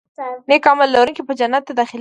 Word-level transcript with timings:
نیک 0.49 0.63
عمل 0.71 0.89
لرونکي 0.93 1.21
به 1.27 1.33
جنت 1.39 1.63
ته 1.67 1.71
داخلېږي. 1.77 1.89